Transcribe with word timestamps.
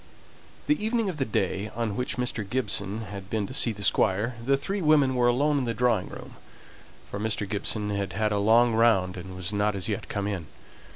The 0.65 0.83
evening 0.83 1.09
of 1.09 1.17
the 1.17 1.25
day 1.25 1.69
on 1.75 1.95
which 1.95 2.17
Mr. 2.17 2.43
Gibson 2.43 3.01
had 3.01 3.29
been 3.29 3.45
to 3.45 3.53
see 3.53 3.71
the 3.71 3.83
Squire, 3.83 4.35
the 4.43 4.57
three 4.57 4.81
women 4.81 5.13
were 5.13 5.27
alone 5.27 5.59
in 5.59 5.65
the 5.65 5.75
drawing 5.75 6.09
room, 6.09 6.37
for 7.11 7.19
Mr. 7.19 7.47
Gibson 7.47 7.91
had 7.91 8.13
had 8.13 8.31
a 8.31 8.39
long 8.39 8.73
round 8.73 9.15
and 9.15 9.35
was 9.35 9.53
not 9.53 9.75
as 9.75 9.87
yet 9.87 10.09
come 10.09 10.25
in. 10.25 10.47